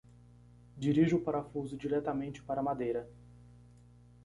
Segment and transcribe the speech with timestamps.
[0.85, 3.07] Dirija o parafuso diretamente para a madeira.